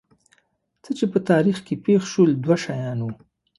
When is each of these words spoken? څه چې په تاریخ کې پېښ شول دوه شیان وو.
څه 0.83 0.91
چې 0.97 1.05
په 1.11 1.19
تاریخ 1.29 1.57
کې 1.67 1.75
پېښ 1.85 2.01
شول 2.11 2.31
دوه 2.43 2.57
شیان 2.63 2.99
وو. 3.01 3.11